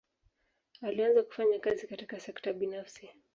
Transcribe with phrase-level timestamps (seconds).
[0.81, 3.09] Alianza kufanya kazi katika sekta binafsi.